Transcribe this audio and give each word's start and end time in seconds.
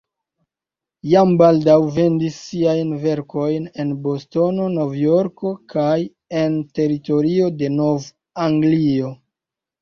Jam 1.09 1.33
baldaŭ 1.41 1.73
vendis 1.97 2.39
siajn 2.45 2.93
verkojn 3.03 3.67
en 3.83 3.91
Bostono, 4.07 4.65
Nov-Jorko 4.79 5.53
kaj 5.75 5.93
en 6.41 6.57
teritorio 6.81 7.53
de 7.61 7.71
Nov-Anglio. 7.77 9.13